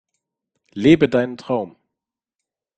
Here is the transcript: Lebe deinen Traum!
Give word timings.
Lebe 0.73 1.09
deinen 1.09 1.37
Traum! 1.37 1.75